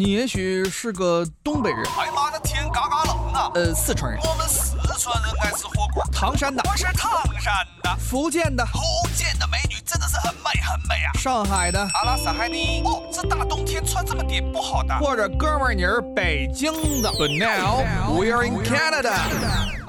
[0.00, 1.78] 你也许是个东北人。
[1.98, 3.50] 哎妈的，天嘎嘎冷啊！
[3.54, 4.18] 呃，四川人。
[4.22, 6.02] 我们四川人爱吃火锅。
[6.10, 6.62] 唐山的。
[6.66, 7.94] 我是唐山的。
[7.98, 8.64] 福建的。
[8.64, 8.80] 福
[9.14, 11.12] 建的美女真的是很美很美啊。
[11.18, 11.78] 上海的。
[11.78, 12.80] 阿拉斯海尼。
[12.82, 14.98] 哦，这大冬天穿这么点不好的。
[15.00, 16.72] 或者哥们儿你是北京
[17.02, 17.10] 的。
[17.10, 17.84] But now
[18.18, 19.18] we're in Canada。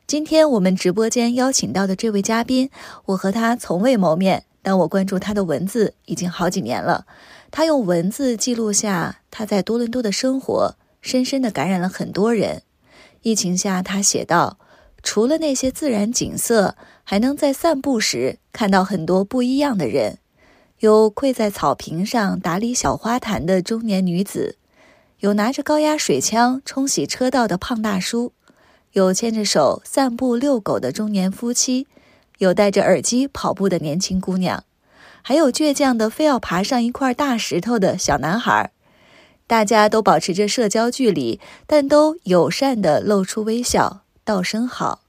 [0.07, 2.69] 今天我们直播间邀请到的这位嘉宾，
[3.05, 7.05] 我和他从未谋面，但我关注他的文字已经好几年了。
[7.51, 12.63] 他用文字记录下他在多伦多的生活，深深地感染了很多人。
[13.21, 14.57] 疫情下，他写道
[15.03, 20.17] ：“除了那些自然景色，还能在散步时看到很多不一样的人。
[20.79, 24.57] 有跪在草坪上打理小花坛的中年女子，
[25.19, 28.31] 有拿着高压水枪冲洗车道的胖大叔，
[28.93, 31.85] 有牵着手散步遛狗的中年夫妻，
[32.39, 34.63] 有戴着耳机跑步的年轻姑娘。”
[35.21, 38.71] 还有倔强的非要爬上一块大石头的小男孩，
[39.47, 45.01] 大家都保持着社交距离，但都友善地露出微笑，道声好。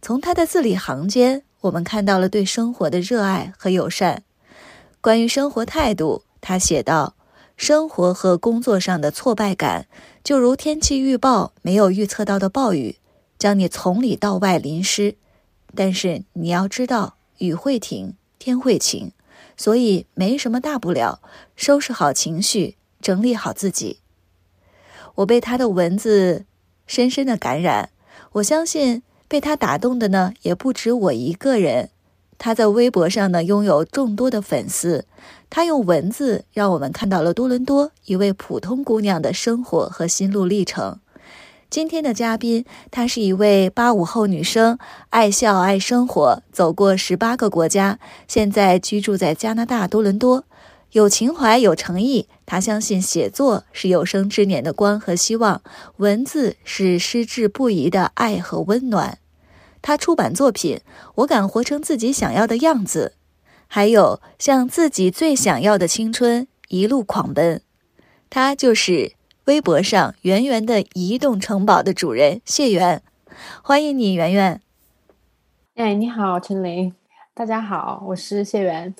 [0.00, 4.22] 从他的字里行间，我们看到了对生活的热爱和友善。
[5.00, 7.14] 关于生活态度，他写道
[7.56, 9.86] ：“生活和工作上的挫败感，
[10.22, 12.96] 就如天气预报没有预测到的暴雨，
[13.38, 15.16] 将你从里到外淋湿。
[15.74, 18.14] 但是你要知道，雨会停。”
[18.44, 19.12] 天会晴，
[19.56, 21.22] 所以没什么大不了。
[21.56, 24.00] 收拾好情绪，整理好自己。
[25.14, 26.44] 我被他的文字
[26.86, 27.88] 深深的感染。
[28.32, 31.88] 我相信被他打动的呢，也不止我一个人。
[32.36, 35.06] 他在微博上呢，拥有众多的粉丝。
[35.48, 41.00] 他用文字让我们看到了多伦多一位普通姑娘的生活和心路历程。
[41.74, 44.78] 今天的嘉宾，她是一位八五后女生，
[45.10, 50.44] 爱笑爱生活，走过十八个国家，现在居住在加拿大多伦多，
[50.92, 52.28] 有情怀有诚意。
[52.46, 55.62] 她相信写作是有生之年的光和希望，
[55.96, 59.18] 文字是矢志不移的爱和温暖。
[59.82, 60.76] 她出版作品
[61.16, 63.14] 《我敢活成自己想要的样子》，
[63.66, 67.60] 还有向自己最想要的青春一路狂奔。
[68.30, 69.14] 她就是。
[69.46, 73.02] 微博上圆圆的移动城堡的主人谢元，
[73.62, 74.62] 欢迎你，圆圆。
[75.74, 76.94] 哎，你好，陈琳，
[77.34, 78.94] 大家好，我是谢元。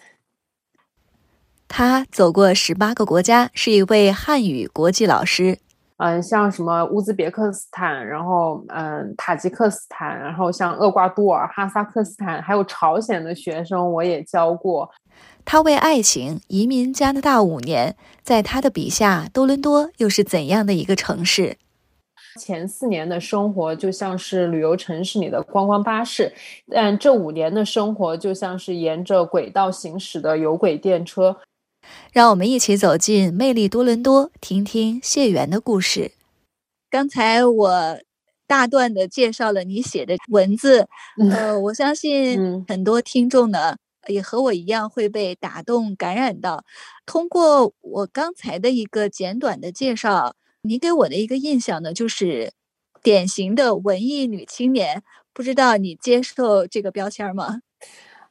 [1.67, 5.59] 他走过十八个国家，是一位汉语国际老师。
[5.97, 14.91] 嗯，像什么乌兹别克斯坦，然后嗯，塔吉克斯坦，然后像厄瓜多尔、哈萨克斯坦，还有朝鲜的学生，我也教过。
[15.45, 21.57] 他为爱情移民加拿大五年，在他的笔下，多伦多又是怎样的一个城市？
[22.41, 26.33] 前四年的生活就像是旅游城市里的观光巴士，
[26.69, 31.37] 但这五年的生活就像是沿着轨道行驶的有轨电车。
[32.13, 36.13] 让我们一起走进魅力多伦多，听听谢元的故事。
[36.91, 37.99] 刚才我
[38.49, 40.89] 大段的介绍了你写的文字，
[41.31, 43.77] 呃，我相信很多听众呢。
[44.09, 46.65] 也和我一样会被打动、感染到。
[47.07, 52.53] 通过我刚才的一个简短的介绍，你给我的一个印象呢，就是
[53.03, 55.03] 典型的文艺女青年。
[55.33, 57.61] 不知道你接受这个标签吗？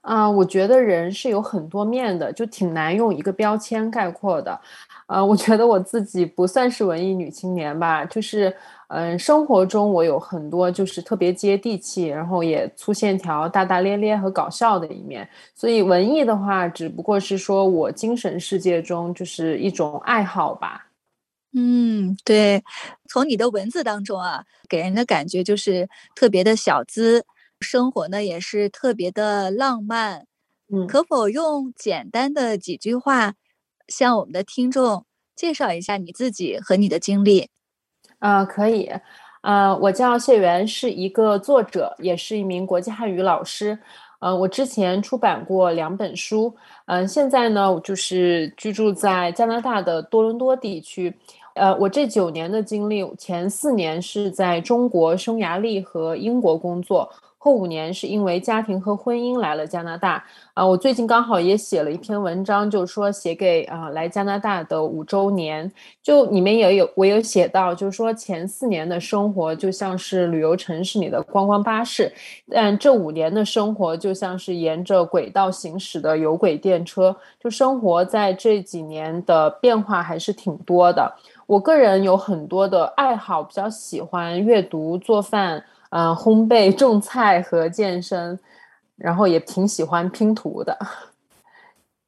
[0.02, 4.60] 啊，我觉得人是有很多面的，就挺难用一个标签概括的。
[5.08, 8.56] 啊，我觉得我自己不算是文艺女青年吧，就是。
[8.90, 15.28] 嗯，生活中我有很多就是特别接地气，然后也粗线条、大大咧咧和搞笑的一面。
[15.56, 20.88] 所以文艺的话，只不过是说我精神世界中就是一种爱好吧。
[21.54, 22.64] 嗯，对，
[23.08, 27.26] 从你的文字当中啊，给人的感觉就是特别的小资，
[27.62, 30.26] 生活呢也是特别的浪漫。
[30.72, 33.36] 嗯，可否用简单的几句话，
[33.88, 35.06] 向我们的听众
[35.36, 37.50] 介绍一下你自己和你的经历？
[38.24, 38.90] 啊，可以，
[39.42, 43.78] 呃，我叫谢元，是一个作者，也是一名国际汉语老师。
[44.20, 51.14] 呃，我之前出版过两本书，嗯，现在呢，我就是居住在加拿大的多伦多地区。
[51.56, 57.12] 呃，我这九年的经历，前四年是在中国、匈牙利和英国工作。
[57.44, 60.24] 后五年是因为家庭和婚姻来了加拿大
[60.54, 65.70] 啊，我最近刚好也写了一篇文章，就是说写给啊来加拿大的五周年，
[66.02, 72.10] 就里面也有我有写到，就是说前四年的生活就像是旅游城市里的观光巴士，
[72.50, 81.14] 但这五年的生活就像是沿着轨道行驶的有轨电车，就生活在这几年的变化还是挺多的。
[81.46, 85.62] 我个人有很多的爱好，比较喜欢阅读、做饭。
[85.96, 88.40] 嗯，烘焙、种菜和健身，
[88.96, 90.76] 然后也挺喜欢拼图的。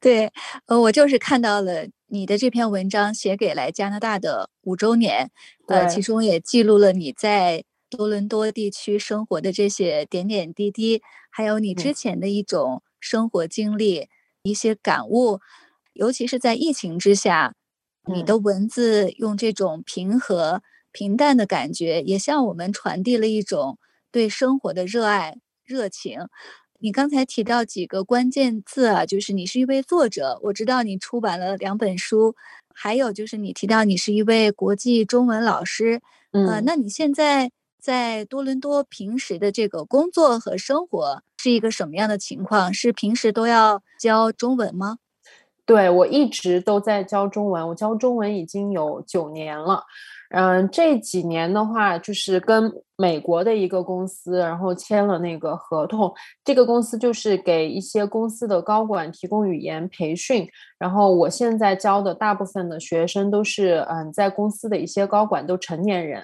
[0.02, 0.30] 对，
[0.66, 5.30] 呃，我就是看到了你的这篇文章写给来加拿大的五周年，
[5.68, 11.00] 呃，其中也记录了你在多伦多地区生活的这些点点滴滴，
[11.30, 11.94] 还有你之嗯。
[11.94, 14.08] 前的一种生活经历、
[14.42, 15.40] 一些感悟，
[15.94, 17.54] 尤其是在疫情之下，
[18.04, 18.24] 你嗯。
[18.24, 20.62] 的文字用这种平和、
[20.96, 23.78] 平淡的感觉，也向我们传递了一种
[24.10, 26.20] 对生活的热爱、热情。
[26.78, 32.34] 你刚才提到几个关键字啊，就是你是一位作者，我知道你出版了两本书，
[32.72, 36.00] 还有就是你提到你是一位国际中文老师，
[36.30, 42.72] 呃，嗯那你现在在多伦多平时的这个工作和生活是一个什么样的情况？
[42.72, 44.96] 是平时都要教中文吗？
[45.66, 49.84] 对，我一直都在教中文，我教中文已经有九年了。
[50.36, 56.12] 嗯，这几年的话，就是跟美国的一个公司，然后签了那个合同。
[56.44, 60.46] 这个公司就是给一些公司的高管提供语言培训。
[60.78, 66.22] 然后我现在教的大部分的学生都是，嗯，在公司的一些高管都成年人。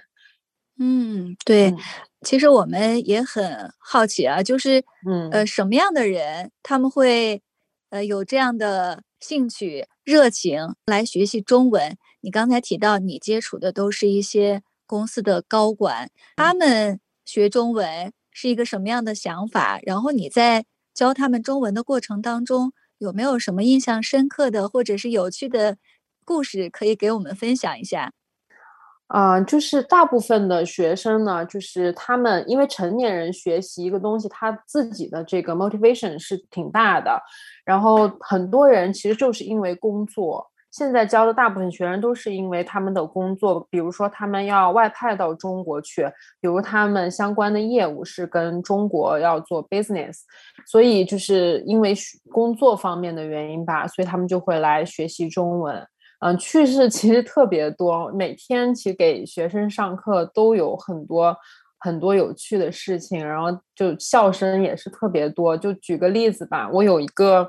[0.79, 1.79] 嗯，对，嗯
[2.21, 7.41] 其实我们也很好奇啊，就是嗯呃，什么样的人他们会
[7.89, 11.97] 呃有这样的兴趣、热情来学习中文？
[12.23, 19.79] 你刚才提到你接触的都是一些公司的高管，他们学中文是一个什么样的想法？
[19.83, 20.65] 然后你在
[20.95, 25.77] 教他们中文的过程当中，有没有什么印象深刻的或者是有趣的
[26.25, 28.13] 故事可以给我们分享一下？
[29.09, 37.21] 啊、就是大部分的学生呢，就是他们因为成年人学习一个东西，他自己的这个 motivation 是挺大的。
[37.63, 46.11] 然后很多人其实就是因为工作，现在教的大部分学生都是因为他们的工作，比如说他们要外派到中国去，
[46.41, 50.21] 比如他们相关的业务是跟中国要做 business，
[50.67, 51.95] 所以就是因为
[52.31, 55.87] 工作方面的原因吧，所以他们就会来学习中文。
[56.21, 61.37] 嗯，趣事其实特别多，每天其实给学生上课都有很多
[61.81, 65.57] 很多有趣的事情，然后就笑声也是特别多。
[65.57, 67.47] 就举个例子吧，我有一个，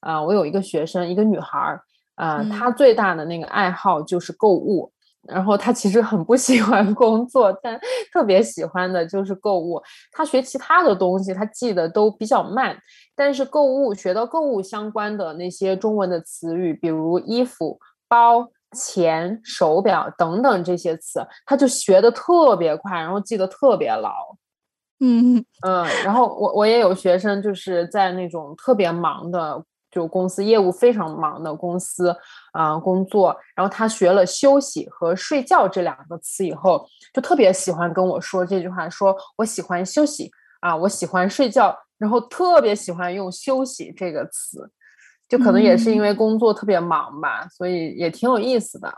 [0.00, 1.80] 啊、我有一个学生，一个女孩儿，
[2.20, 4.92] 啊、嗯她最大的那个爱好就是购物。
[5.28, 7.78] 然后他其实很不喜欢工作，但
[8.10, 9.80] 特别喜欢的就是购物。
[10.10, 12.74] 他学其他的东西，他记得都比较慢，
[13.14, 17.78] 但是购物学到购物相关的那些中文的词语，比如衣服、
[18.08, 24.10] 包、钱、手表等等这些词，他就学的特别快，然后记得特别牢。
[25.00, 32.14] 嗯嗯，然后我我也有学生就是在那种特别忙的就公司业务非常忙的公司
[32.52, 44.70] 啊、工作，然后他学了休息和睡觉这两个词以后，就特别喜欢跟我说这句话，说我喜欢休息啊，我喜欢睡觉，然后特别喜欢用休息这个词，
[45.28, 48.92] 就可能也是因为工作特别忙吧，所以也挺有意思的。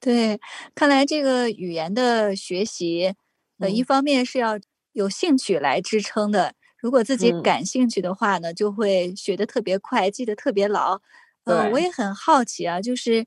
[0.00, 0.38] 对，
[0.74, 3.14] 看来这个语言的学习，
[3.58, 3.84] 呃，一嗯。
[3.84, 4.58] 方面是要
[4.92, 6.52] 有兴趣来支撑的，
[6.84, 11.00] 如果自己嗯感兴趣的话呢，就会学得特别快，记得特别牢。
[11.44, 13.24] 呃，我也很好奇啊，就是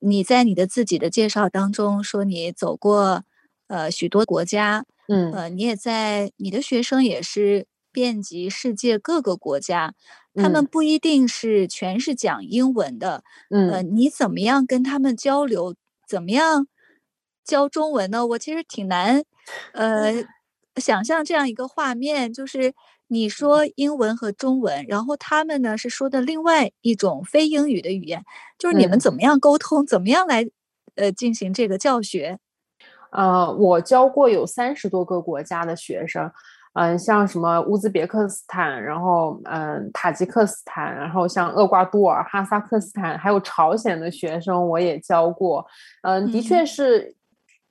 [0.00, 3.22] 你在你的自己的介绍当中说你走过
[3.68, 9.94] 呃许多国家，嗯呃，你也在你的学生也是遍及世界各个国家，
[10.34, 15.76] 他们嗯不一定是全是讲英文的，呃，嗯你怎么样跟他们交流？
[16.08, 16.66] 怎么样
[17.44, 18.26] 教中文呢？
[18.26, 19.22] 我其实挺难，
[19.74, 20.24] 呃，
[20.76, 22.74] 想象这样一个画面，就是
[23.08, 28.24] 你说英文和中文，然后他们呢是说的另外一种非英语的语言，
[28.58, 29.86] 就是你们嗯怎么样沟通？
[29.86, 30.44] 怎么样来
[30.96, 32.38] 呃进行这个教学？
[33.12, 36.30] 呃，我教过有三十多个国家的学生，
[36.74, 45.66] 嗯、像什么乌兹别克斯坦，然后嗯、塔吉克斯坦，然后像厄瓜多尔、哈萨克斯坦，还有朝鲜的学生我也教过，
[46.02, 47.15] 嗯、的确嗯是。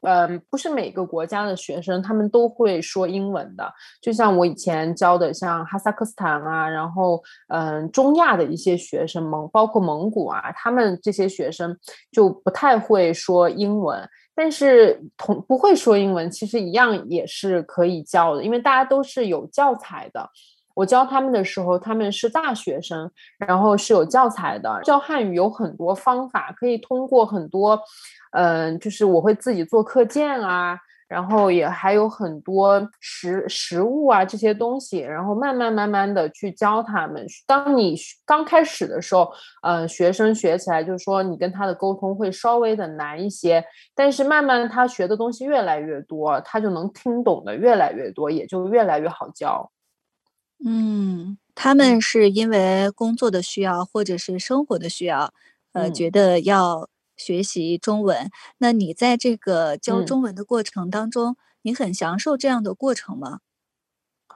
[0.01, 11.75] 嗯，不是每个国家的学生他们都会说英文的，就像我以前教的，像哈萨克斯坦啊，然后嗯，中亚的一些学生蒙，包括蒙古啊，他们这些学生
[12.11, 14.07] 就不太会说英文。
[14.37, 20.29] 但是同不会说英文，其实一样也是可以教的，因为大家都是有教材的。
[20.75, 24.79] 我教他们的时候，他们是大学生，然后是有教材的。
[24.83, 27.79] 教汉语有很多方法，可以通过很多，
[28.31, 30.77] 嗯、就是我会自己做课件啊，
[31.07, 37.25] 然后也还有很多实实物啊这些东西，然后慢慢慢慢的去教他们。
[37.47, 39.31] 当你刚开始的时候，
[39.63, 43.63] 呃，学生学起来就是说你跟他的沟通会稍微的难一些，
[43.95, 49.71] 但是慢慢他学的东西越来越多，他就能听懂的越来越多，也就越来越好教。
[50.63, 55.33] 嗯，他们是因为工作的需要或者是生活的需要，
[55.73, 58.29] 呃，嗯觉得要学习中文。
[58.57, 63.39] 那你在这个教嗯中文的过程当中，你很享受这样的过程吗？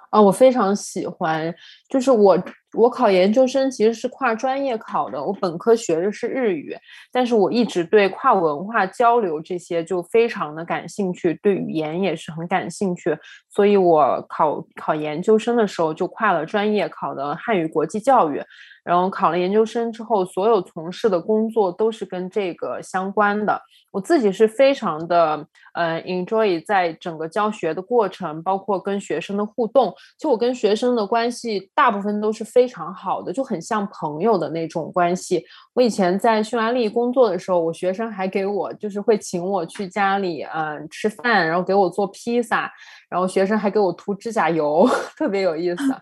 [0.10, 1.54] 啊，我非常喜欢，
[1.88, 2.42] 就是我
[2.74, 6.75] 我考研究生其实是跨专业考的，我本科学的是日语，
[7.12, 13.16] 但是我一直对跨文化交流这些就非常的感兴趣，对语言也是很感兴趣，
[13.50, 18.42] 所以我考考研究生的时候就跨了专业，考的汉语国际教育，
[18.84, 23.62] 然后考了研究生之后，所有从事的工作都是跟这个相关的。
[23.91, 29.93] 我自己是非常的呃 enjoy 在整个教学的过程，包括跟学生的互动。
[30.17, 35.43] 就我跟学生的关系大部分都是非常好的，就很像朋友的那种关系。
[35.74, 42.72] 我以前在匈牙利工作的时候，我学生还给我就是会请我去家里嗯、呃吃饭，然后给我做披萨，
[43.10, 45.93] 然后学生还给我涂指甲油， 特别有意思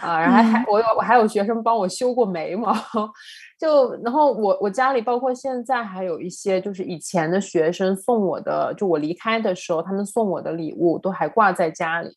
[0.00, 0.20] 啊。
[0.20, 2.72] 然后还还我有我还有学生帮我修过眉毛。
[3.58, 12.10] 就然后我我家里包括现在还有一些就是以前的学生送我的，就我离开的时候他们送我的礼物都还挂在家里，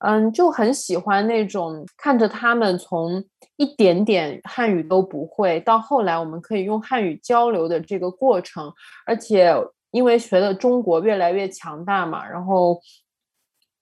[0.00, 3.22] 嗯，就很喜欢那种看着他们从
[3.56, 8.72] 一点点汉语都不会，到后来我们可以用汉语交流的这个过程，
[9.06, 9.54] 而且
[9.90, 12.80] 因为学的中国越来越强大嘛，然后。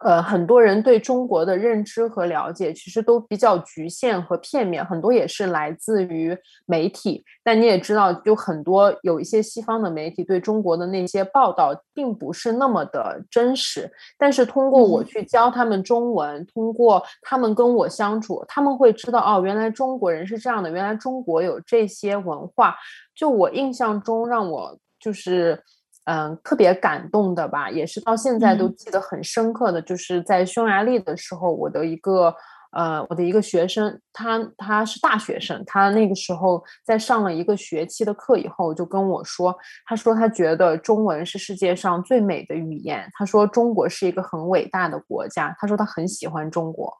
[0.01, 6.37] 呃，很多人对中国的认知和了解其实都比较局限和片面，很多也是来自于
[6.67, 7.25] 媒体。
[7.43, 13.91] 但你也知道，就很多有一些西方的媒体对中国的那些报道，并不是那么的真实。
[14.19, 22.77] 但是通过我嗯去教他们中文，通过他们跟我相处，他们会知道哦，原来中国人是这样的，原来中国有这些文化。
[23.15, 25.63] 就我印象中，让我就是。
[26.07, 32.33] 嗯，特别感动的吧，也是到现在都嗯记得很深刻的，就是在匈牙利的时候，我的一个
[32.73, 46.93] 呃，我的一个学生，他他是大学生，他那个时候在上了一个学期的课以后，就跟我说，他说他觉得中文是世界上最美的语言，他说中国是一个很伟大的国家，他说他很喜欢中国。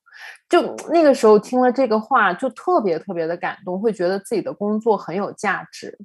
[0.49, 5.97] 就那个时候听了这个话，就特别特别的感动，会觉得自己的工作很有价值。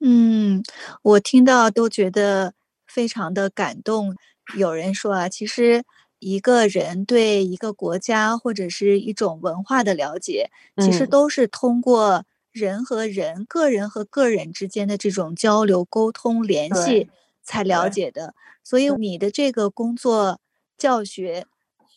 [0.00, 0.62] 嗯，
[1.02, 2.54] 我听到都觉得
[2.86, 4.14] 非常的感动。
[4.56, 5.82] 有人说啊，其实
[6.20, 17.08] 一个人对一个国家或者是一种文化的了解，其实嗯都是通过人和人、个人和个人之间的这种交流、沟通、联系
[17.42, 18.34] 才了解的。
[18.62, 20.38] 所以你的这个工作
[20.76, 21.44] 教学，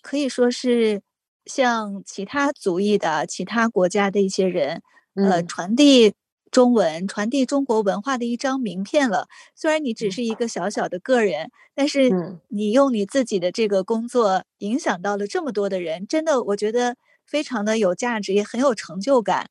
[0.02, 1.02] 可以说是
[1.46, 4.82] 向其他族裔的、其他国家的一些人，
[5.20, 6.14] 呃，嗯传递
[6.52, 9.28] 中文、传递中国文化的一张名片了。
[9.56, 19.50] 虽然你只是一个小小的个人，但是嗯你用你自己的这个工作影响到了这么多的人，真的，我觉得非常的有价值，也很有成就感。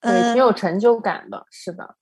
[0.00, 1.96] 对，呃挺有成就感的，是的。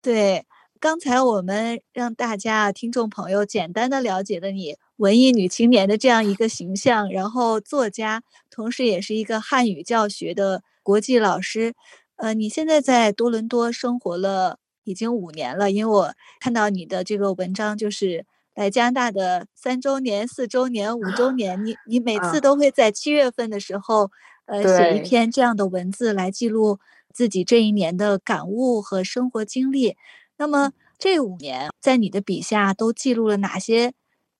[0.00, 0.46] 对，
[0.78, 11.74] 刚才我们让大家听众朋友简单的了解了你文艺女青年的这样一个形象，然后作家，同时也是一个汉语教学的国际老师。
[12.18, 24.10] 呃，你现在在多伦多生活了已经五年了，因为我看到你的这个文章，就是来加拿大的三周年、四周年、五周年，你 你每次啊都会在七月份的时候，
[24.46, 26.80] 呃，写一篇这样的文字来记录
[27.14, 29.96] 自己这一年的感悟和生活经历。
[30.38, 33.92] 那么这五年，在你的笔下都记录了哪些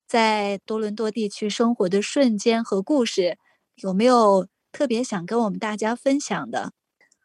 [0.09, 3.39] 在多伦多地区生活的瞬间和故事？
[3.77, 6.73] 有没有特别想跟我们大家分享的？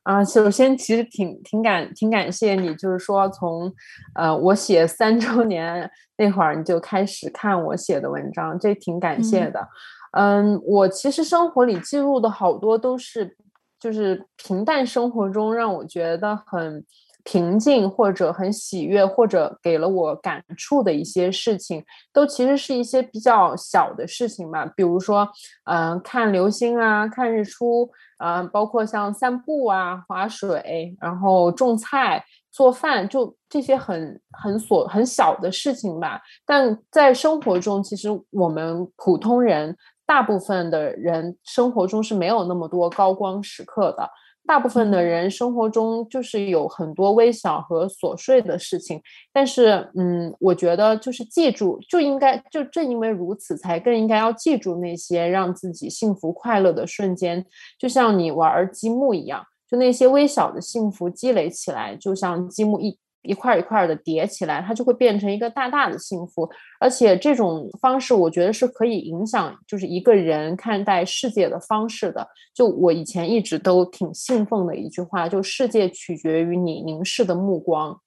[0.03, 3.74] 啊，首先其实挺挺感挺感谢你，就是说从，
[4.15, 9.67] 呃，我写三周年那会儿你就开始看我写的文章，这挺感谢嗯的。
[10.12, 13.38] 嗯，我其实生活里记录的好多都是，
[13.79, 16.86] 就是平淡生活中让我觉得很
[17.24, 21.81] 平静或者很喜悦，或者给了我感触的一些事情，
[22.12, 25.27] 都其实是一些比较小的事情吧，比如说，
[25.63, 27.89] 嗯、看流星啊，看日出。
[28.24, 36.22] 啊、包括像散步啊、划水，然后种菜、做饭，就这些很很琐很小的事情吧。
[36.46, 39.75] 但在生活中，其实我们普通人，
[40.06, 44.10] 大部分的人生活中是没有那么多高光时刻的。
[44.45, 45.05] 大部分的嗯。
[45.05, 57.45] 人生活中就是有很多微小和琐碎的事情，但是，嗯，我觉得就是记住，就应该就正因为如此，才更应该要记住那些让自己幸福快乐的瞬间，
[57.79, 66.50] 就像你玩儿积木一样，就那些微小的幸福积累起来，就像积木一一块儿一块儿的叠起来，它就会变成一个大大的幸福。
[66.80, 72.27] 而且这种方式，我觉得是可以影响就是一个人看待世界的方式的。
[72.53, 78.00] 就我以前一直都挺信奉的一句话，就世界取决于你凝视的目光。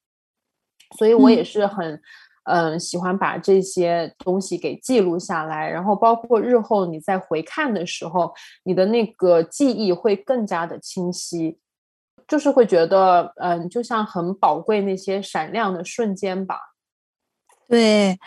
[0.96, 2.00] 所以我也是很。
[2.48, 8.32] 嗯，喜欢把这些东西给记录下来，然后包括日后你在回看的时候，
[8.62, 11.58] 你的那个记忆会更加的清晰，
[12.28, 16.58] 就是会觉得，嗯，就像很宝贵那些闪亮的瞬间吧。
[17.68, 18.18] 对，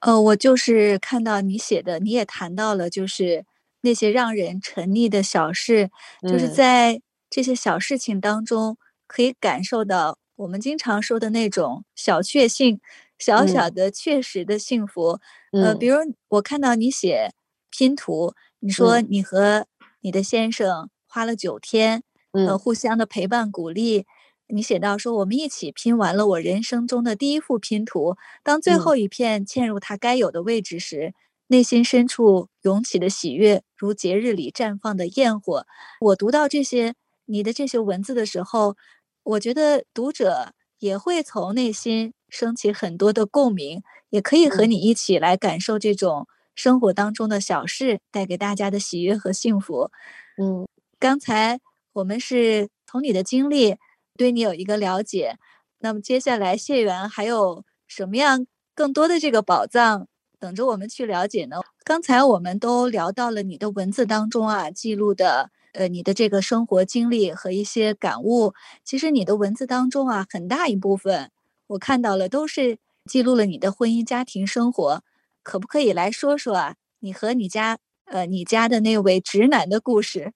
[0.00, 3.44] 呃，我就是看到你写的，你也谈到了，就是
[3.82, 5.90] 那些让人沉溺的小事，
[6.22, 7.00] 就是在
[7.30, 12.80] 这些小事情当中，可以感受到我们经常说的那种小确幸。
[13.18, 15.18] 小小的确实的幸福，
[15.60, 15.96] 呃，比如
[16.28, 17.32] 我看到你写
[17.68, 19.66] 拼图，你说你和
[20.02, 24.06] 你的先生花了九天，呃，互相的陪伴鼓励，
[24.48, 31.14] 你写到说我们一起拼完了我人生中的第一幅拼图，当最后一片嵌入它该有的位置时，
[31.48, 35.66] 内心深处涌起的喜悦如节日里绽放的焰火。
[36.00, 36.94] 我读到这些
[37.26, 38.76] 你的这些文字的时候，
[39.22, 42.12] 我觉得读者也会从内心。
[42.30, 49.90] 升起很多的共鸣，也可以和你一起来感受这种生活当中的小事带给大家的喜悦和幸福。
[50.36, 50.68] 嗯，
[50.98, 51.58] 刚才
[51.98, 53.76] 我们是从你的经历
[54.16, 55.36] 对你有一个了解，
[55.80, 60.06] 那么接下来谢元还有什么样更多的这个宝藏
[60.38, 61.60] 等着我们去了解呢？
[61.84, 71.32] 刚才我们都聊到了你的文字当中啊记录的呃你的这个生活经历和一些感悟，其实你的文字当中啊很大一部分。
[71.68, 75.02] 我看到了，都是记录了你的婚姻家庭生活，
[75.42, 76.76] 可不可以来说说啊？
[77.00, 80.32] 你和你家呃，你家的那位直男的故事？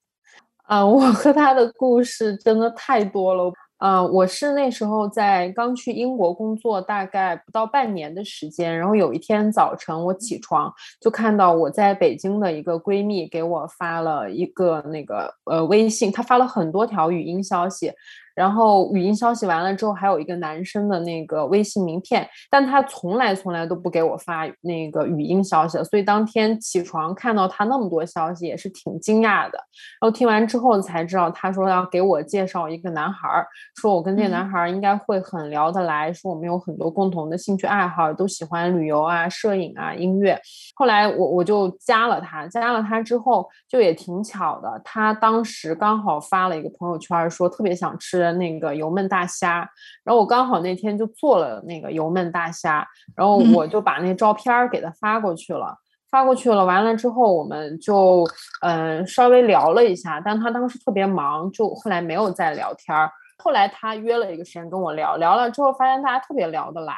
[0.73, 3.53] 啊， 我和他的故事真的太多了。
[3.85, 8.79] 嗯，我是那时候在刚去英国工作，大概不到半年的时间。
[8.79, 17.93] 然后有一天早晨，我起床就看到我在北京的一个闺蜜给我发了一个那个呃微信，她发了很多条语音消息。
[18.35, 29.59] 然后语音消息完了之后，还有一个男生的那个微信名片，但他从来从来都不给我发那个语音消息，所以当天起床看到他那么多消息，也是挺惊讶的。
[30.01, 40.41] 然后听完之后才知道，他说要给我介绍一个男孩儿，说我跟这个男孩儿应该会很聊得来，说我们有很多共同的兴趣爱好，都喜欢旅游啊、摄影啊、音乐。
[40.75, 48.22] 后来我我就加了他，加了他之后就也挺巧的，他当时刚好发了一个朋友圈，说特别想吃。
[48.23, 49.69] 的那个油焖大虾，
[50.05, 55.77] 然后我刚好那天就做了那个油焖大虾，然后我就把那照片给他发过去了，
[56.09, 58.25] 发过去了，完了之后我们就
[58.61, 63.11] 嗯稍微聊了一下，但他当时特别忙，就后来没有再聊天儿。
[63.39, 66.95] 后来他约了一个时间跟我聊聊了之后，发现大家特别聊得来，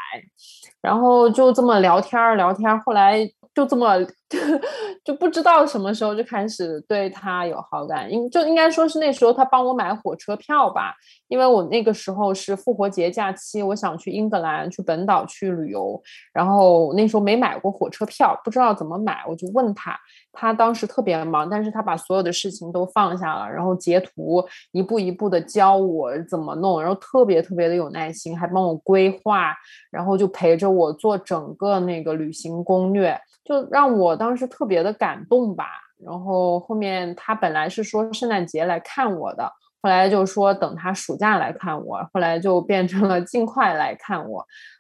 [0.82, 3.26] 然后就这么聊天儿聊天儿，后来。
[3.54, 3.96] 就这么
[5.04, 10.92] 就不知道什么时候就开始对他有好感，应就应该说是那时候他帮我买火车票吧，
[11.28, 19.96] 因为我那个时候是复活节假期，我想去英格兰去本岛去旅游，然后那时候没买过火车票，不知道怎么买，我就问他，
[20.32, 29.54] 他当时特别忙，但是他把所有的事情都放下了，然后截图一步一步的教我怎么弄，然后特别特别的有耐心，还帮我规划，
[29.92, 33.16] 然后就陪着我做整个那个旅行攻略。
[33.44, 35.66] 就让我当时特别的感动吧，
[36.02, 39.44] 然后后面他本来是说圣诞节来看我的，
[39.82, 44.38] 后来就说等他暑假来看我，后来就变成了尽快来看我，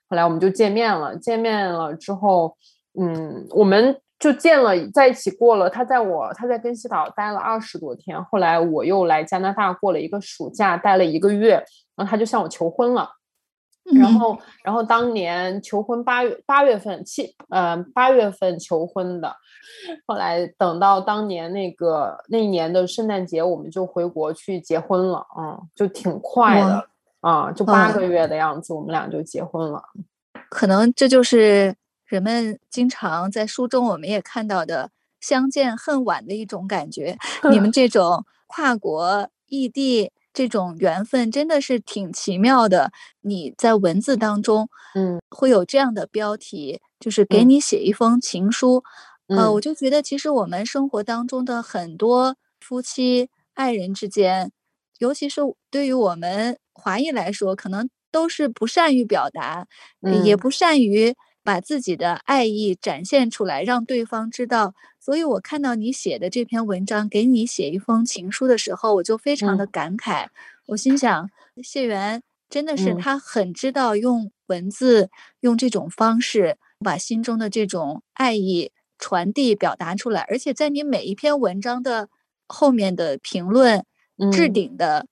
[0.08, 2.56] 后来我们就见面了，见面了之后，
[2.98, 11.62] 嗯，我们就见了，在一起过了，他在我他在根西岛待了二十多天，后来我又来加拿大过了一个暑假，待了一个月，
[11.96, 13.10] 然后他就向我求婚了。
[13.92, 19.36] 然后，然后当年求婚八月八月份七，呃，八月份求婚的。
[20.06, 26.88] 后来等到当年那个那一年的圣诞节，我们就回国去结婚了，嗯，就挺快的，
[27.20, 29.82] 啊，就八个月的样子，我们俩就结婚了。
[30.48, 31.74] 可能这就是
[32.06, 37.18] 人们经常在书中我们也看到的相见恨晚的一种感觉。
[37.50, 40.10] 你们 这种跨国异地。
[40.34, 42.92] 这种缘分真的是挺奇妙的。
[43.22, 48.84] 你在文字当中，嗯，会有这样的标题，就是给你写一封情书。
[49.28, 54.52] 呃，我就觉得，其实我们生活当中的很多夫妻、爱人之间，
[54.98, 59.66] 尤其是对于我们华裔来说，可能都是不善于表达，
[60.24, 64.74] 也不善于把自己的爱意展现出来，让对方知道。
[64.98, 70.28] 所以我看到你写的这篇文章，给你写一封情书的时候，我就非常的感慨。
[70.68, 71.30] 我心想，
[71.62, 80.22] 谢元真的是他很知道用文字，用这种方式把心中的这种爱意传递表达出来。
[80.22, 82.08] 而且在你每一篇文章的
[82.48, 83.84] 后面的评论
[84.32, 85.06] 置顶的，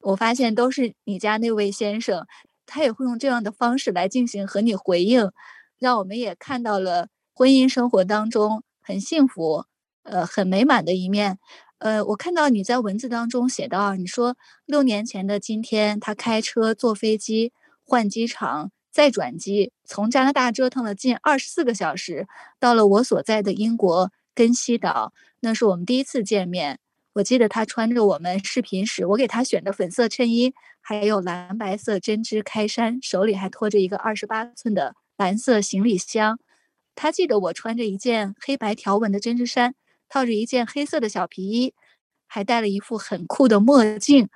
[0.00, 2.26] 我发现都是你家那位先生。
[2.70, 5.30] 他也会用这样的方式来进行和你回应，
[5.78, 9.64] 让我们也看到了婚姻生活当中很幸福、
[10.02, 11.38] 呃很美满的一面。
[11.78, 14.36] 呃，我看到你在文字当中写到，你说
[14.66, 17.52] 六年前的今天，他开车、坐飞机、
[17.84, 22.26] 换机场、再转机，从加拿大折腾了近二十四个小时，
[22.58, 25.12] 到了我所在的英国根西岛。
[25.40, 26.80] 那是我们第一次见面。
[27.12, 36.40] 我记得他穿着我们视频时我给他选的粉色衬衣，还有蓝白色针织开衫，手里还拖着一个二十八寸的蓝色行李箱。
[36.94, 39.74] 他记得我穿着一件黑白条纹的针织衫。
[40.10, 41.74] 套着一件黑色的小皮衣，
[42.26, 44.30] 还戴了一副很酷的墨镜。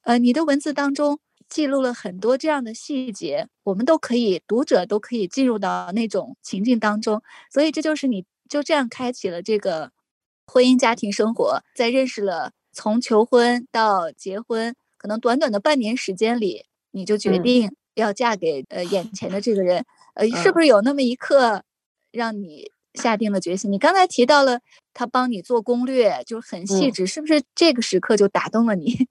[0.00, 7.22] 呃，你的文字当中记录了很多这样的细节，我们都可以，读者都可以进入到那种情境当中。
[7.52, 9.92] 所以这就是你就这样开启了这个
[10.46, 19.84] 婚姻家庭生活，在认识了从求婚到结婚，可能短短的半年时间里，你就决定要嫁给呃眼前的这个人。
[20.20, 21.62] 呃，是不是有那么一刻
[22.12, 22.70] 让你？
[22.94, 23.70] 下定了决心。
[23.70, 24.58] 你刚才提到了
[24.92, 29.06] 他帮你做攻略，就是很细致，是不是这个时刻就打动了你？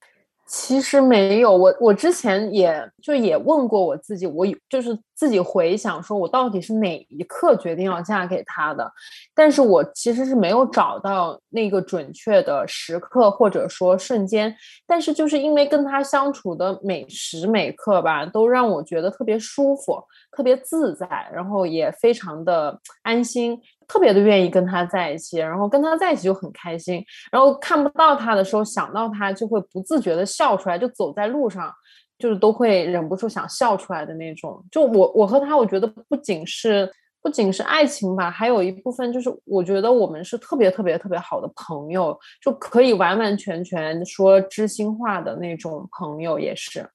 [0.52, 8.92] 其实没有，我我之前也就也问过我自己，我就是自己回想，说我到底是哪一刻决定要嫁给他的，
[9.36, 14.54] 但是我其实是没有找到那个准确的时刻或者说瞬间，
[14.88, 23.62] 但是就是因为跟他相处的每时每刻吧，都让我觉得特别舒服、特别自在，然后也非常的安心。
[23.90, 31.74] 特别的愿意跟他在一起，然后跟他在一起就很开心，然后看不到他的时候想到他就会不自觉的笑出来，就走在路上
[32.20, 34.64] 就是都会忍不住想笑出来的那种。
[34.72, 36.88] 就我我和他，我觉得不仅是
[37.20, 46.88] 不仅是爱情吧，还有一部分就是我觉得我们是特别特别特别好的朋友，就可以完完全全说知心话的那种朋友也是。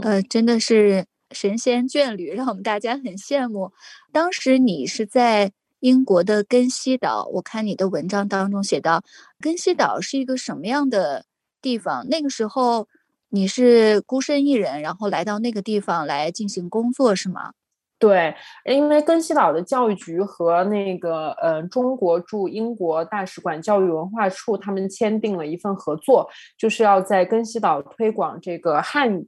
[0.00, 3.70] 呃，真的是神仙眷侣，让我们大家很羡慕。
[4.10, 5.52] 当时你是在。
[5.80, 9.02] 英国的根西岛，我看你的文章当中写到，
[9.40, 11.24] 根西岛是一个什么样的
[11.60, 12.06] 地方？
[12.08, 12.86] 那个时候
[13.30, 17.52] 你是孤身一人，然后来到那个地方来进行工作，是吗？
[18.00, 18.34] 对，
[18.64, 29.26] 因为根西岛的教育局和那个呃中国驻英国大使馆教育文化处他们签订了一份合作，就是要在根西岛推广这个汉语。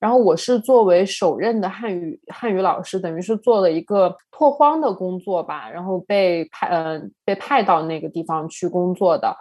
[0.00, 9.36] 然后我是作为首任的汉语汉语老师，等于是做了一个拓荒的工作吧，然后被派呃被派到那个地方去工作的。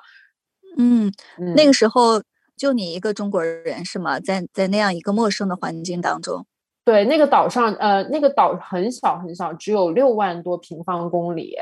[0.78, 1.10] 嗯，
[1.56, 2.22] 那个时候
[2.58, 4.20] 就你一个中国人是吗？
[4.20, 6.46] 在在那样一个陌生的环境当中。
[6.86, 11.58] 对，那个岛上，呃，那个岛很小很小，只有六万多平方公里。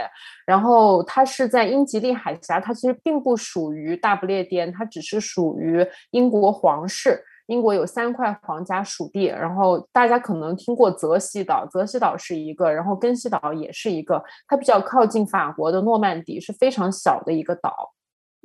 [0.45, 7.23] 然后它是在英吉利海峡，它其实并不属于大不列颠，它只是属于英国皇室。
[7.47, 14.21] 英国有三块皇家属地，然后大家可能听过泽西岛，泽西岛是一个，然后根西岛也是一个。
[14.47, 17.93] 它比较靠近法国的诺曼底，是非常小的一个岛。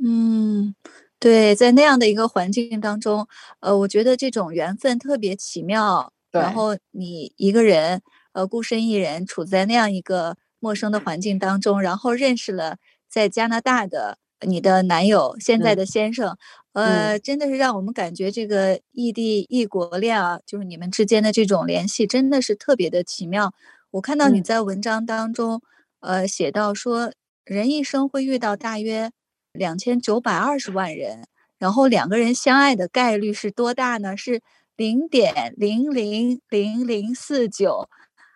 [0.04, 0.74] 嗯，
[1.18, 3.26] 对，在那样的一个环境当中，
[3.60, 6.12] 呃，我觉得这种缘分特别奇妙。
[6.30, 12.76] 然后你一个人，呃，孤身一人处在那样一个陌生的环境当中，然后认识了
[13.08, 16.36] 在加拿大的你的男友，现在的先生，
[16.72, 23.52] 呃，真的是让我们感觉这个异地异国恋啊，就是你们之间的这种联系，真的是特别的奇妙。
[23.92, 25.62] 我看到你在文章当中，
[26.00, 27.12] 呃，写到说，
[27.44, 29.10] 人一生会遇到大约
[29.52, 31.26] 两千九百二十万人，
[31.58, 34.16] 然后两个人相爱的概率是多大呢？
[34.16, 34.42] 是。
[34.78, 37.88] 零点零零零零四九，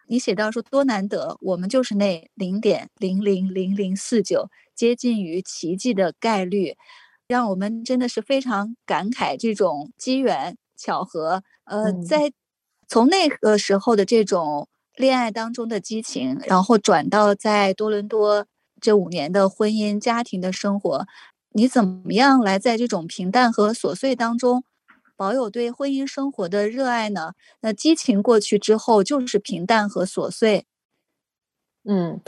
[0.09, 6.75] 你写到说多难得，我们就是那零点零零零零四九，接近于奇迹的概率，
[7.29, 11.45] 让我们真的是非常感慨这种机缘巧合。
[11.63, 12.33] 呃，在
[12.89, 18.47] 从那个时候的这种恋爱当中的激情，然后转到在多伦多
[18.81, 21.07] 这五年的婚姻家庭的生活，
[21.53, 24.65] 你怎么样来在这种平淡和琐碎当中？
[25.23, 27.35] 保有对婚姻生活的热爱呢？
[27.61, 30.65] 那激情过去之后，就是平淡和琐碎。
[31.85, 32.21] 嗯，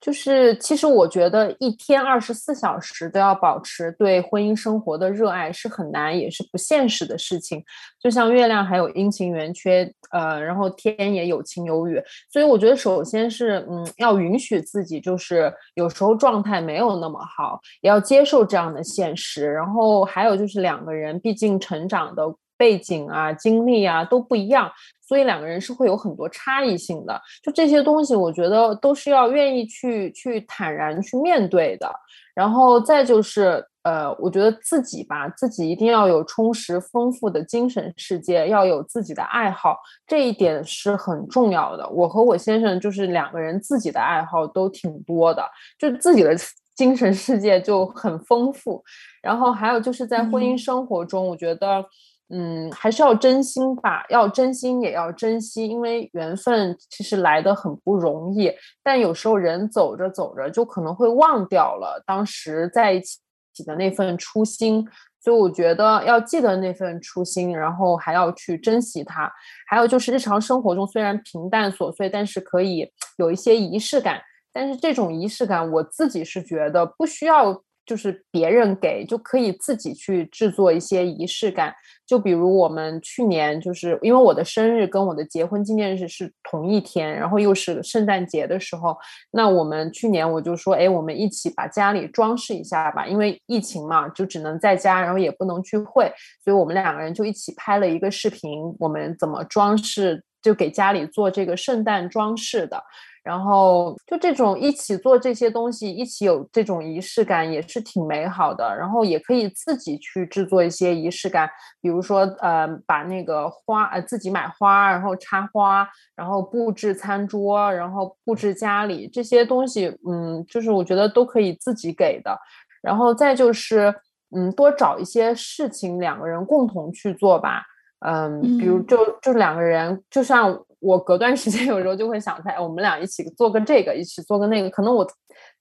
[0.00, 7.64] 就是其实我觉得一天二十四小时都要保持对婚姻生活的热爱是很难，也是不现实的事情。
[8.00, 12.00] 就像月亮还有阴晴圆缺，呃，然后天也有晴有雨。
[12.32, 19.52] 所以我觉得，首先是嗯，要允许自己就是有时候状态没有那么好，也要接受这样的现实。
[19.52, 22.22] 然后还有就是两个人毕竟成长的。
[22.58, 24.70] 背景啊，经历啊都不一样，
[25.06, 27.18] 所以两个人是会有很多差异性的。
[27.42, 31.90] 就这些东西，我觉得都是要愿意去去坦然去面对的。
[32.34, 41.88] 然后再就是，呃，我觉得自己吧，自己一定要有充实丰富的精神世界，要有自己的爱好，这一点是很重要的。
[41.88, 45.42] 我和我先生就是两个人自己的爱好都挺多的，
[45.76, 46.32] 就自己的
[46.76, 48.84] 精神世界就很丰富。
[49.20, 51.84] 然后还有就是在婚姻生活中，我觉得。
[52.30, 58.52] 嗯，还是要真心吧，要真心也要珍惜，因为缘分其实来的很不容易。
[58.82, 63.18] 但有时候人走着走着，就可能会忘掉了当时在一起
[63.64, 64.86] 的那份初心。
[65.20, 69.32] 所以我觉得要记得那份初心，然后还要去珍惜它。
[69.66, 74.20] 还有就是日常生活中虽然平淡琐碎，但是可以有一些仪式感。
[74.52, 77.62] 但是这种仪式感，我自己是觉得不需要。
[77.88, 81.74] 就是别人给就可以自己去制作一些仪式感，
[82.06, 88.94] 就比如我们去年就是因为我的生日跟我的结婚纪念日是同一天，然后又是圣诞节的时候，
[89.30, 96.12] 那我们去年我就说，哎，我们一起把家里装饰一下吧，因为疫情嘛，就只能在家，然后也不能聚会，
[96.44, 102.84] 所以我们两个人就一起拍了一个视频，我们怎么装饰，就给家里做这个圣诞装饰的。
[103.28, 108.74] 然后就这种一起做这些东西，一起有这种仪式感，也是挺美好的。
[108.74, 111.46] 然后也可以自己去制作一些仪式感，
[111.82, 115.86] 比如说呃，把那个花呃自己买花，然后插花，
[116.16, 122.34] 然后布置餐桌，然后布置家里这些东西，嗯，就是我觉得都可以自己给的。
[122.80, 123.94] 然后再就是
[124.34, 127.62] 嗯，多找一些事情两个人共同去做吧。
[128.00, 130.58] 嗯，比如就就两个人，就像。
[130.80, 134.70] 我隔段时间 有时候就会想，在我们俩一起做个这个，一起做个那个。
[134.70, 135.06] 可能我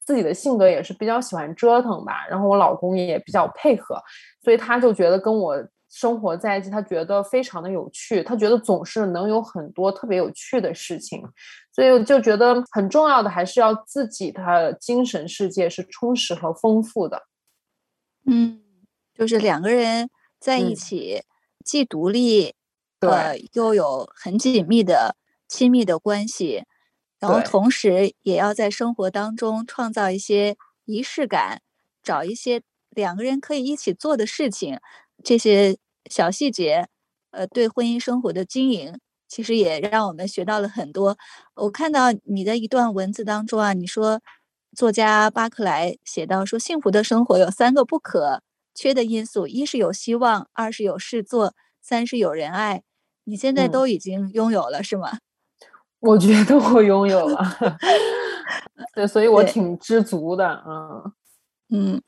[0.06, 4.02] 自己的性格也是比较喜欢折腾吧，然后我老公也比较配合，
[4.44, 5.56] 所以他就觉得跟我
[5.90, 11.24] 生活在一起，他觉得非常的有趣，他觉得总是能有很多特别有趣的事情，
[11.74, 17.24] 所以我就觉得很重要的还是要自己的精神世界是充实和丰富的。
[18.26, 18.62] 嗯，
[19.16, 21.24] 就是两个人在一起，
[21.66, 22.54] 既独立。
[23.02, 25.16] 呃，又有很紧密的
[25.48, 26.64] 亲密的关系，
[27.20, 31.62] 然后同时也要在生活当中创造一些仪式感，
[32.04, 34.80] 找一些两个人可以一起做的事情，
[35.24, 35.78] 这些
[36.10, 36.88] 小细节，
[37.32, 41.18] 呃，对婚姻生活的经营，其实也让我们学到了很多。
[41.56, 44.22] 我看到你的一段文字当中啊，你说
[44.76, 48.42] 作家巴克莱写到说，幸福的生活有三个不可
[48.74, 52.84] 缺的因素：一是有希望，二是有事做，三是有人爱。
[53.28, 55.20] 你现在都已经拥有了是吗？
[56.00, 57.58] 我觉得我拥有了，
[58.96, 60.64] 对，所以我挺知足的。
[60.66, 61.12] 嗯
[61.70, 62.02] 嗯，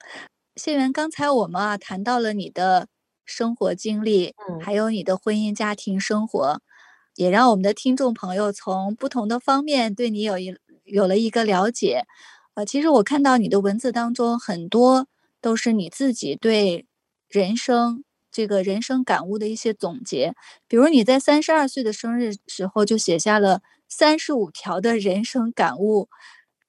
[0.56, 2.88] 谢源，刚才我们啊谈到了你的
[3.26, 6.62] 生活经历，嗯，还有你的婚姻家庭生活，
[7.16, 10.56] 也让我们的听众朋友从不同的方面对你有一
[10.86, 12.06] 有了一个了解。
[12.54, 15.08] 呃，其实我看到你的文字当中很多
[15.42, 16.86] 都是你自己对
[17.28, 18.06] 人生。
[18.32, 20.34] 这个人生感悟的一些总结，
[20.68, 26.10] 比如你在三十二岁的生日时候就写下了三十五条的人生感悟，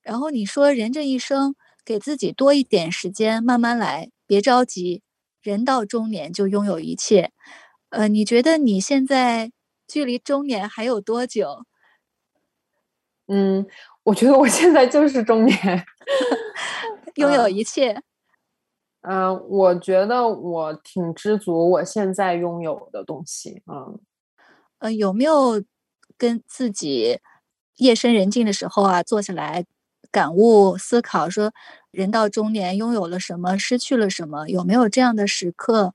[0.02, 5.02] 然后你说人这一生给自己多一点时间，慢慢来，别着急，
[5.42, 7.32] 人到中年就拥有一切。
[7.90, 9.52] 呃，你觉得你现在
[9.86, 11.66] 距离中年还有多久？
[13.26, 13.66] 嗯，
[14.04, 15.84] 我觉得我现在就是中年，
[17.16, 18.02] 拥有 一切。
[19.02, 23.98] 嗯，我觉得我挺知足，我现在拥有的东西，嗯，
[24.80, 25.62] 呃，有没有
[26.18, 27.20] 跟自己
[27.76, 29.64] 夜深人静的时候啊，坐下来
[30.12, 31.52] 感悟、思考，说
[31.90, 34.48] 人到中年拥有了什么，失去了什么？
[34.48, 35.94] 有没有这样的时刻？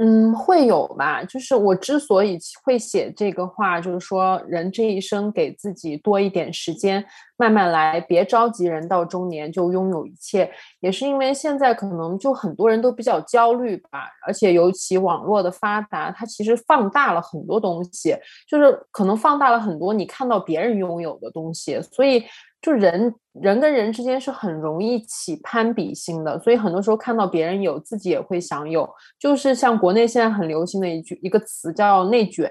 [0.00, 1.24] 嗯，会有吧。
[1.24, 7.04] 就是我之所以会写这个话，就是说人这一生给自己多一点时间，
[7.36, 8.66] 慢慢来，别着急。
[8.66, 18.16] 人到中年就拥有一切，也是因为现在可能就很多人都比较焦虑吧，而且尤其网络的发达，它其实放大了很多东西，
[18.48, 22.22] 就是可能放大了很多你看到别人拥有的东西，所以。
[22.60, 28.88] 就人人跟人之间是很容易起攀比心的，所以很多时候看到别人有，自己也会想有。
[29.18, 32.50] 就是像国内现在很流行的一句一个词叫内卷，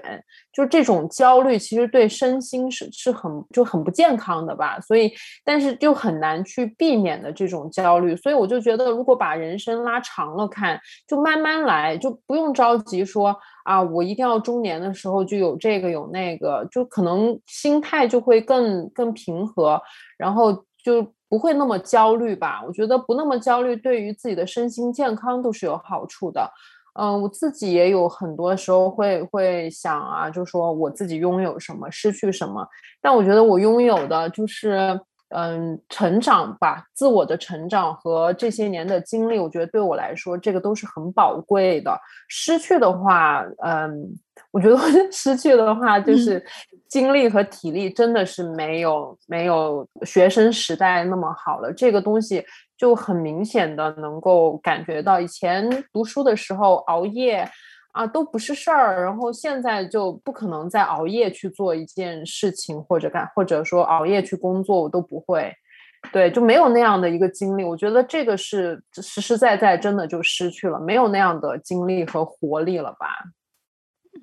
[0.52, 4.78] 就这种焦虑其实对身心是是很就很不健康的吧。
[4.80, 5.12] 所以，
[5.44, 8.16] 但是就很难去避免的这种焦虑。
[8.16, 13.36] 所以我就觉得，如果把人生拉长了看，就慢慢来，就不用着急说。
[13.64, 19.78] 啊，我一定要中年的时候就有这个有那个，就可能心态就会更更平和，
[20.18, 20.52] 然后
[20.84, 22.62] 就不会那么焦虑吧。
[22.66, 26.50] 我觉得不那么焦虑，对于自己的身心健康都是有好处的。
[27.00, 32.66] 嗯，我自己也有很多时候会会想啊，就说我自己拥有什么，失去什么。
[33.00, 35.00] 但我觉得我拥有的就是
[35.30, 41.96] 嗯，成长吧，自我的成长和这些年的经历，我觉得对我来说，这个都是很宝贵的。
[42.28, 44.08] 失去的话，嗯，
[44.50, 44.76] 我觉得
[45.12, 46.44] 失去的话，就是
[46.88, 51.72] 精力和体力真的是没有没有学生时代那么好了。
[51.72, 52.44] 这个东西
[52.76, 57.48] 就很明显的能够感觉到，以前读书的时候熬夜。
[57.92, 65.52] 啊，都不是事儿，然后现在就不可能再熬夜去做一件事情，或者干，或者说熬夜去工作，我都不会，
[66.12, 67.64] 对，就没有那样的一个经历。
[67.64, 73.08] 我觉得这个是实实在在真的就失去了，没有那样的精力和活力了吧？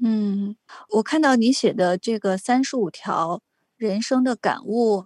[0.03, 0.55] 嗯，
[0.89, 3.41] 我看到你写的这个三十五条
[3.77, 5.05] 人生的感悟，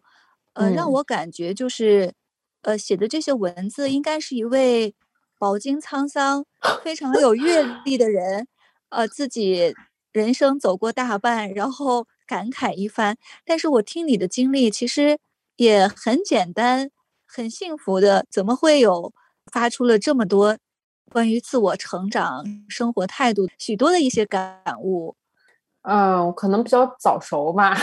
[0.53, 2.13] 呃，让我感觉就是，
[2.61, 4.95] 呃，写的这些文字应该是一位
[5.37, 6.45] 饱经沧桑、
[6.83, 8.47] 非常有阅 历的人。
[8.89, 9.75] 呃，自己
[10.11, 13.17] 人生走过大半，然后感慨一番。
[13.45, 15.19] 但是我听你的经历，其实
[15.57, 16.89] 也很简单，
[17.27, 18.25] 很幸福的。
[18.31, 19.13] 怎么会有
[19.51, 20.57] 发出了这么多
[21.09, 25.15] 关于自我成长、生活态度许多的一些感悟？
[25.81, 27.75] 嗯，可能比较早熟吧，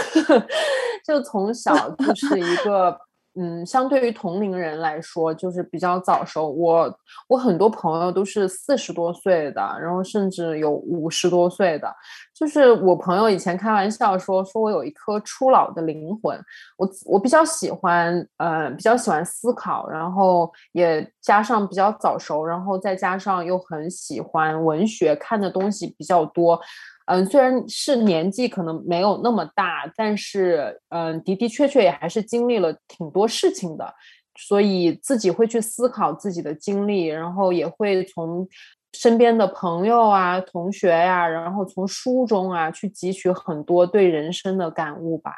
[1.04, 3.05] 就从小就是一个。
[3.38, 6.48] 嗯，相对于同龄人来说，就是比较早熟。
[6.48, 11.94] 我我很多朋友都是四十多岁的，然后甚至有五十多岁的。
[12.34, 16.38] 就是我朋友以前开玩笑说，说我有一颗初老的灵魂。
[16.76, 26.60] 我我比较喜欢，呃，比较喜欢思考，然后也加上比较早熟，然后再加上又很喜欢文学，看的东西比较多。
[27.06, 33.94] 嗯，虽然是年纪可能没有那么大，但是嗯，的的确确也还是经历了挺多事情的，
[34.38, 38.48] 所以自己会去思考自己的经历，然后也会从
[38.92, 45.32] 身边的朋友啊、同学呀，然后从书中啊去汲取很多对人生的感悟吧。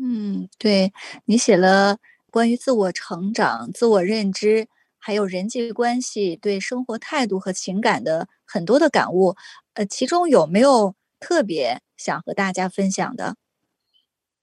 [0.00, 0.92] 嗯，对
[1.26, 1.98] 你写了
[2.30, 9.34] 关于自我成长、自我认知，还有人际关系、对生活态度和情感的很多的感悟。
[9.78, 13.36] 呃，其中有没有特别想和大家分享的？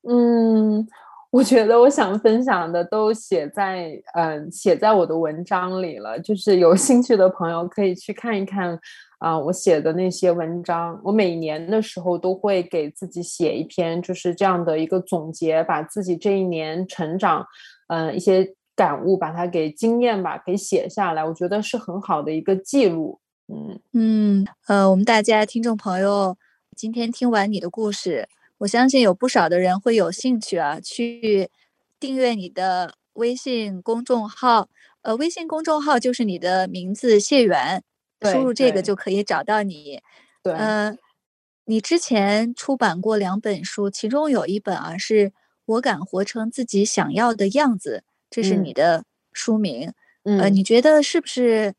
[0.07, 0.87] 嗯，
[1.29, 8.79] 我觉得我想分享的都写在嗯写在我的文章里了，就是有兴趣的朋友可以去看一看
[9.19, 10.97] 啊，我写的那些文章。
[11.03, 17.45] 我每年的时候都会给自己写一篇，就是这样的一个总结，把自己这一年成长
[17.89, 23.19] 嗯一些感悟，把它给经验吧给写下来，我觉得是很好的一个记录。
[23.47, 26.35] 嗯嗯呃，我们大家听众朋友，
[26.75, 28.27] 今天听完你的故事，
[28.57, 31.49] 我相信有不少的人会有兴趣啊，去
[31.99, 34.67] 订阅你的微信公众号。
[35.03, 37.83] 呃，微信公众号就是你的名字谢元，
[38.23, 40.01] 输入这个就可以找到你。
[40.41, 40.97] 对，嗯，
[41.65, 45.31] 你之前出版过两本书，其中有一本啊是
[45.65, 49.93] 我敢活成自己想要的样子，这是你的书名。
[50.23, 51.75] 呃，你觉得是不是？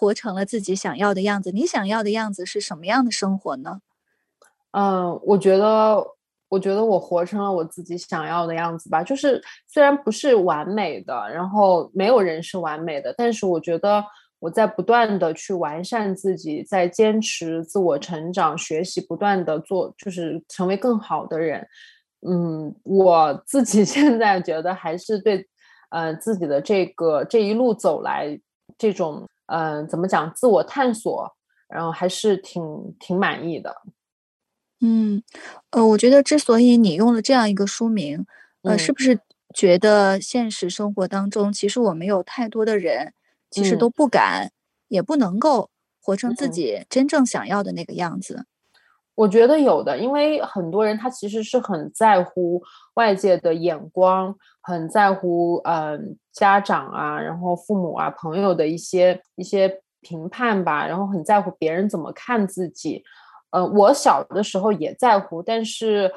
[0.00, 3.82] 活成了自己想要的样子，你想要的样子是什么样的生活呢？
[4.70, 6.02] 嗯，我觉得，
[6.48, 9.02] 我觉得我活成了我自己想要的样子吧。
[9.02, 14.02] 就是虽然不是完美的，然后没有人是完美的，但是我觉得
[14.38, 21.66] 我在不断的去完善自己，在坚持自我成长、学习，不断的做，就是成为更好的人。
[22.26, 25.46] 嗯，我自己 现在觉得还是对，
[25.90, 28.40] 呃，自己的这个这一路走来
[28.78, 29.26] 这种。
[29.50, 30.32] 嗯，怎么讲？
[30.34, 31.36] 自我探索，
[31.68, 32.62] 然后还是挺
[32.98, 33.74] 挺满意的。
[34.80, 35.22] 嗯，
[35.70, 38.24] 呃，我觉得之所以你用了这样一个书名，
[38.62, 39.18] 呃，是不是
[39.54, 43.12] 觉得现实生活当中，其实我们有太多的人，
[43.50, 44.52] 其实都不敢，
[44.88, 45.68] 也不能够
[46.00, 48.46] 活成自己真正想要的那个样子？
[49.16, 52.62] 我觉得有的，因为很多人他其实是很在乎
[52.94, 63.02] 外界的眼光，很在乎嗯家长啊，然后父母啊、朋友的一些一些评判吧，然后很在乎别人怎么看自己。
[63.50, 66.12] 呃，我小的时候也在乎，但是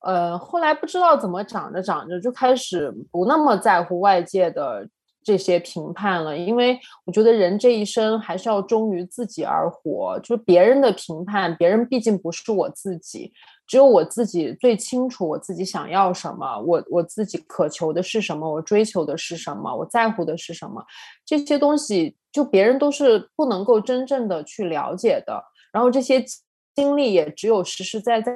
[0.00, 4.88] 呃后来不知道怎么长着长着就开始不那么在乎外界的。
[5.24, 10.20] 这些评判了，因为我觉得人这一生还是要忠于自己而活。
[10.20, 13.32] 就是别人的评判，别人毕竟不是我自己，
[13.66, 20.84] 只有我自己最清楚我自己想要什么，我我自己渴求的是什么，我追求的是什么，我在乎的是什么。
[21.24, 25.42] 这些东西，就别人都是不能够真正的去了解的。
[25.72, 26.22] 然后这些
[26.74, 28.32] 经历也只有实实在在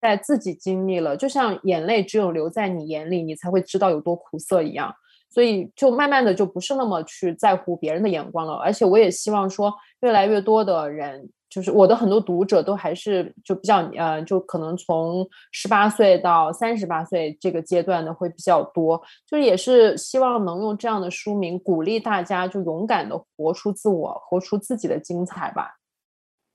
[0.00, 4.94] 在自己经历了，就像眼泪只有流在你眼里，你才会知道有多苦涩一样。
[5.36, 9.70] 所以就慢慢的就不是那么去在乎别人的眼光了，而且我也希望说
[10.00, 25.76] 越来越多的人，就是我的很多读者都还是就比较呃，就可能从十八岁到三十八岁这个阶段的会比较多，就是也是希望能用这样的书名鼓励大家，就勇敢的活出自我，活出自己的精彩吧。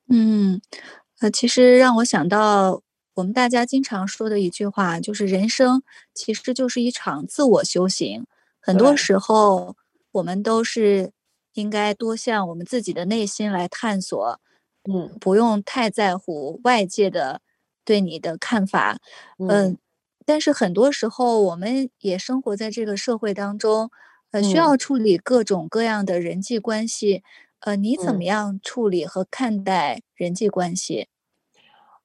[0.09, 0.59] 嗯，
[1.19, 2.81] 呃，其实让我想到
[3.13, 5.83] 我们大家经常说的一句话，就是人生
[6.15, 8.25] 其实就是一场自我修行，
[8.61, 9.75] 很多时候
[10.11, 11.11] 我们都是
[11.53, 14.39] 应该多向我们自己的内心来探索。
[14.83, 17.41] 嗯，不用太在乎外界的
[17.85, 18.97] 对你的看法，
[19.37, 19.77] 嗯，
[20.25, 23.91] 但是很多时候我们也生活在这个社会当中，
[24.31, 27.21] 呃，需要处理各种各样的人际关系，
[27.59, 31.07] 呃，你怎么样处理和看待人际关系？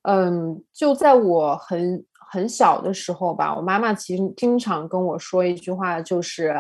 [0.02, 6.54] 嗯，就在我很很小的时候吧，我妈妈其实经常跟我说一句话，就是，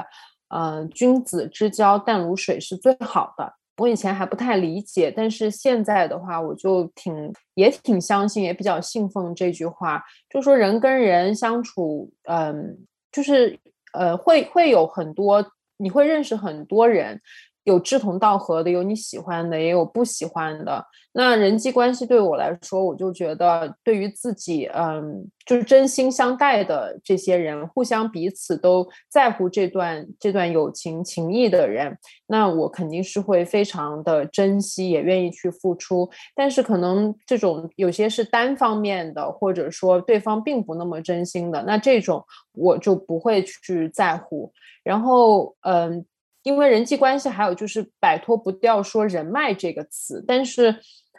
[0.48, 3.52] 嗯，君子之交淡如水是最好的。
[3.78, 12.78] 我以前还不太理解，但是现在的话，我就挺也挺相信，也比较信奉这句话，就说人跟人相处，嗯，
[13.12, 13.58] 就是
[13.92, 15.44] 呃，会会有很多，
[15.76, 17.20] 你会认识很多人。
[17.66, 20.84] 有志同道合的，有你喜欢的，也有不喜欢的。
[21.12, 31.96] 那人际关系对我来说，我就觉得对于自己，嗯，就是真心相待的这些人，互相彼此都在乎这段这段友情情谊的人，
[32.28, 36.08] 那我肯定是会非常的珍惜，也愿意去付出。
[36.36, 44.52] 但是可能这种有些是单方面的，或者说对方并不那么真心的，那这种我就不会去在乎。
[44.84, 46.06] 然后，嗯。
[46.46, 50.72] 因为人际关系，还有就是摆脱不掉说人脉这个词，但是，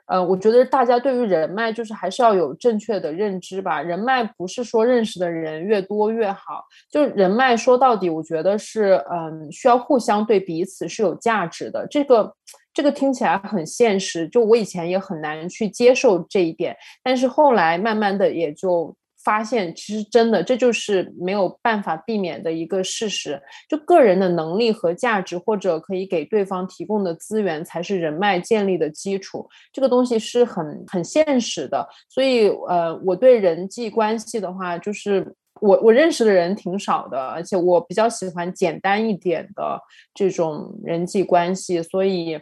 [0.05, 3.81] 呃，我觉得大家对于人脉就是还是要有正确的认知吧。
[3.81, 11.85] 人脉不是说认识的人越多越好，就是人脉说到底，我觉得是，嗯，需要互相对彼此是有价值的。
[11.91, 12.33] 这个，
[12.73, 16.73] 这个听起来很现实，就我以前也很难去接受这一点，
[17.03, 18.95] 但是后来慢慢的也就。
[19.27, 23.37] 发现其实真的，这就是没有办法避免的一个事实。
[23.67, 29.45] 就个人的能力和价值，或者可以给对方提供的资源，才是人脉建立的基础。
[29.73, 31.85] 这个东西是很很现实的。
[32.07, 39.77] 所以，呃，我对人际关系的话，就是我我认识的人挺少的，而且我比较喜欢简单一点的
[40.13, 42.39] 这种人际关系，所以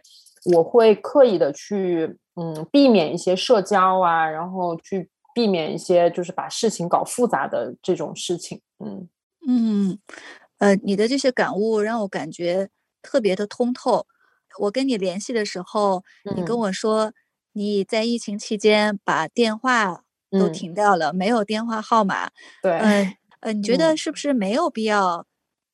[0.55, 5.09] 我会刻意的去嗯避免一些社交啊，然后去。
[5.35, 9.07] 避免一些就是把事情搞复杂的这种事情，嗯
[9.45, 9.99] 嗯，
[10.59, 12.69] 呃，你的这些感悟让我感觉
[13.01, 14.07] 特别的通透。
[14.59, 16.03] 我跟你联系的时候，
[16.35, 17.11] 你跟我说
[17.51, 22.31] 你在疫情期间把电话都停掉了，没有电话号码。
[22.61, 25.27] 对，嗯呃，你觉得是不是没有必要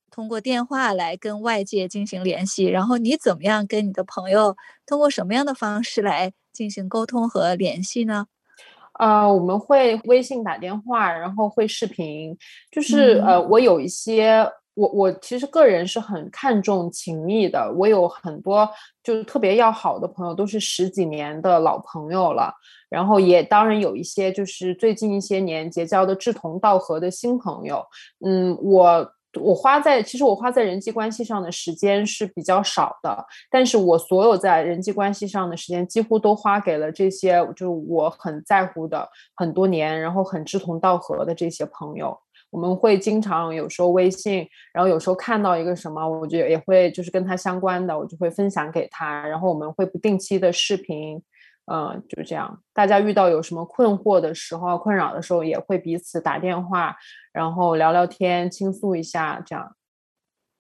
[0.10, 2.66] 通过电话来跟外界进行联系？
[2.66, 4.58] 然后你怎么样跟你的朋友
[4.88, 8.26] 通过什么样的方式来进行沟通和联系呢？
[9.00, 12.38] 呃，我们会微信打电话，然后会视频，
[12.72, 18.70] 就是呃，我有一些，我我其实个人是很看重情谊的，我有很多
[19.04, 22.54] 就是特别要好的朋友，都是十几年的老朋友了，
[22.90, 27.86] 然后也当然有一些就是最近一些年结交的志同道合的新朋友，
[28.26, 29.14] 嗯，我。
[29.40, 42.18] 我花在其实我花在人际关系上的时间是比较少的，但是我所有在人际关系上的时间几乎都花给了这些，就是我很在乎的很多年，然后很志同道合的这些朋友。
[42.50, 51.22] 我们会经常有时候微信，然后有时候看到一个什么，我就也会就是跟他相关的，我就会分享给他，然后我们会不定期的视频。
[51.72, 52.62] 嗯，就这样。
[52.74, 56.98] 大家遇到有什么困惑的时候、困扰的时候，也会彼此打电话，
[57.32, 59.78] 然后聊聊天，倾诉一下，这样。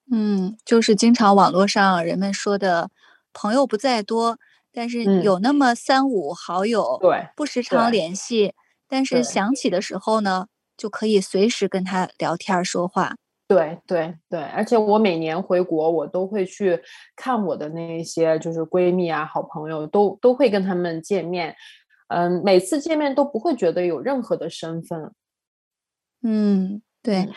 [0.09, 2.89] 嗯，就是经常网络上人们说的，
[3.33, 4.37] 朋友不在多，
[4.71, 8.53] 但是有那么三五好友，对，不时常联系，
[8.87, 10.47] 但是想起的时候呢，
[10.77, 13.15] 就可以随时跟他聊天说话。
[13.51, 16.81] 对对对，而且我每年回国，我都会去
[17.17, 21.53] 看我的那些就是闺蜜啊、好朋友，都都会跟他们见面。
[22.07, 25.11] 嗯，每次见面都不会觉得有任何的身份。
[26.23, 27.27] 嗯，对，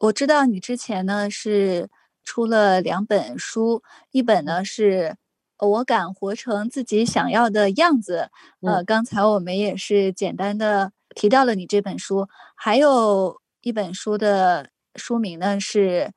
[0.00, 1.88] 我知道你之前呢是
[2.22, 5.16] 出了两本书，一本呢是
[5.58, 8.28] 我敢活成自己想要的样子。
[8.60, 14.68] 呃，刚才我们也是简单的提到了你这本书，还有一本书的。
[14.98, 16.12] 书名呢是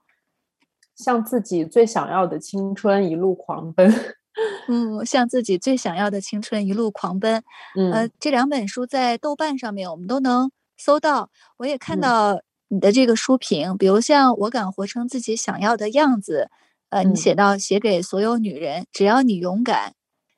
[0.96, 3.94] 向自己最想要的青春一路狂奔。
[4.68, 7.44] 嗯，向自己最想要的青春一路狂奔。
[7.76, 11.30] 嗯，呃，这两本书在豆瓣上面我们都能搜到。
[11.58, 16.50] 我也看到你的这个书评，比如像我敢活成自己想要的样子。
[16.90, 19.94] 呃，你写到写给所有女人，只要你勇敢，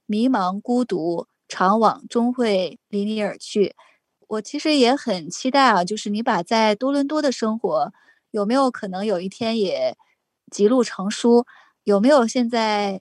[0.05, 1.27] 迷茫孤独。
[1.49, 3.75] 长往终会离你而去。
[4.27, 7.93] 我其实也很期待啊，就是你把在多伦多的生活，
[8.33, 9.95] 有没有可能有一天也
[10.49, 11.45] 集录成书？
[11.83, 12.99] 有没有现在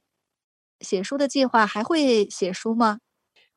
[0.80, 1.66] 写书的计划？
[1.66, 2.98] 还会写书吗？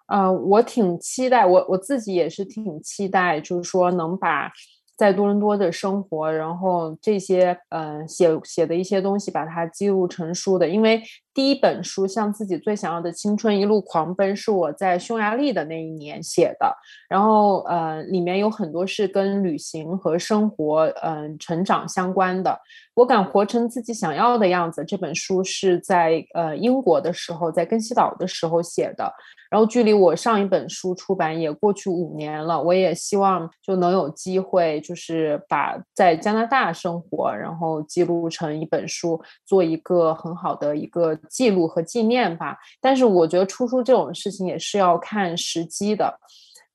[0.07, 4.51] 呃，我挺期待，我我自己也是挺期待，就是说能把。
[4.97, 10.69] 在多伦多的生活，然后这些嗯写写的一些东西，把它记录成书的。
[10.69, 11.03] 因为
[11.35, 16.73] 第一本书《向自己最想要的青春一路狂奔》是我在匈牙利的那一年写的，
[17.09, 22.57] 然后呃里面有很多是跟旅行和生活嗯成长相关的。
[22.93, 24.85] 我敢活成自己想要的样子。
[24.85, 29.13] 这本书是在呃英国的时候，在根西岛的时候写的。
[29.51, 32.61] 然后距离我上一本书出版也过去五年了。
[32.61, 42.57] 我也希望就能有机会，就是把在加拿大生活，然后记录成一本书，做一个很好的一个记录和纪念吧。
[42.79, 46.19] 但是我觉得出书这种事情也是要看时机的。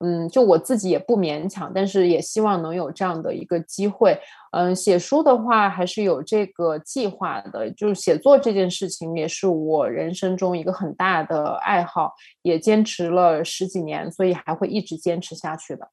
[0.03, 4.19] 嗯，就我自己也不勉强，但是也希望能有这样的一个机会。
[4.53, 15.91] 嗯，写书的话还是有这个计划的，就是写作这件事情也是我人生中一个很大的爱好，也坚持了十几年，所以还会一直坚持下去的。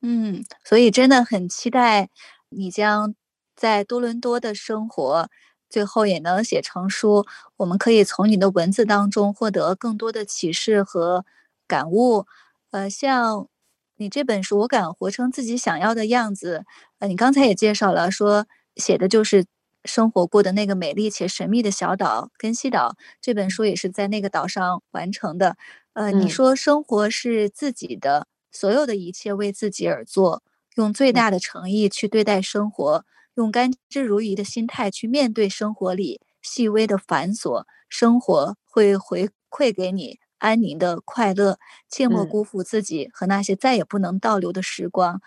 [0.00, 2.08] 嗯，所以真的很期待
[2.48, 3.14] 你将
[3.54, 5.28] 在多伦多的生活，
[5.74, 7.26] 最后也能写成书。
[7.56, 11.24] 我们可以从你的文字当中获得更多的启示和
[11.66, 12.26] 感悟。
[12.70, 13.48] 呃，像
[13.96, 16.64] 你这本书，我敢活成自己想要的样子。
[17.00, 18.46] 呃，你刚才也介绍了，说
[18.76, 19.46] 写的就是
[19.84, 22.94] 生活过的那个美丽且神秘的小岛——根西岛。
[23.20, 25.56] 这本书也是在那个岛上完成的。
[25.94, 30.42] 呃，你说生活是自己的，所有的一切为自己而做，
[30.76, 33.04] 用最大的诚意去对待生活，
[33.34, 40.18] 用甘之如饴的心态去面对生活里细微的繁琐，生活会回馈给你。
[40.38, 41.58] 安宁的快乐，
[41.88, 45.22] 切莫辜负自己和那些再也不能倒流的时光。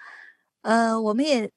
[0.61, 1.49] 呃，我们也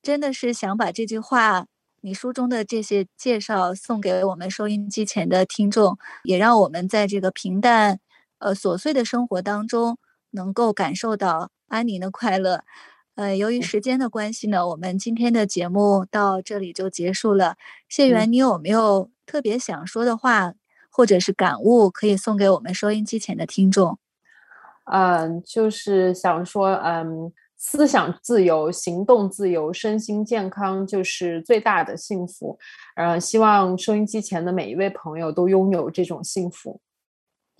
[0.00, 1.66] 真的是想把这句话，
[2.00, 8.00] 你书中的这些介绍送给我们收音机前的听众，也让我们在这个平淡、
[8.38, 9.98] 呃琐碎的生活当中，
[10.30, 12.64] 能够感受到安宁的快乐。
[13.16, 17.56] 呃，由于时间的关系呢，我们今天的节目到这里就结束了。
[17.88, 20.54] 谢元，你有没有特别想说的话？
[20.90, 23.98] 或者是感悟，可以送给我们收音机前的听众。
[24.84, 32.58] 嗯，就是想说，嗯，思想自由、行动自由、身心健康，就是最大的幸福。
[32.94, 36.80] 呃，希望收音机前的每一位朋友都拥有这种幸福。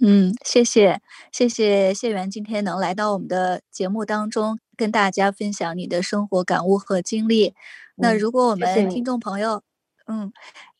[0.00, 1.00] 嗯，谢谢，
[1.32, 7.54] 谢谢谢源今天能来到我们的节目当中，跟大家分享你的生活感悟和经历。
[7.96, 9.62] 那如果我们听众朋友，
[10.06, 10.32] 嗯。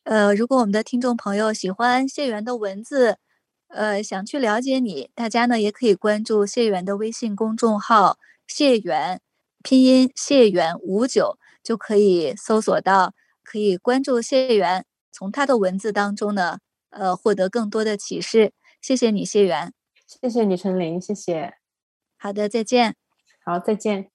[0.03, 3.17] 呃，如果我们的听众朋友喜欢谢元的文字，
[3.69, 9.19] 呃，想去了解你，大家呢也可以关注谢元的微信公众号“谢元”，
[9.65, 16.59] 拼音“谢元五九”，就可以搜索到，可以关注谢元，从他的文字当中呢，
[16.91, 18.53] 呃，获得更多的启示。
[18.79, 19.73] 谢谢你，谢元。
[20.05, 21.01] 谢谢你，陈琳。
[21.01, 21.55] 谢谢。
[22.19, 23.04] 好的，再见。
[23.45, 24.14] 好，再见。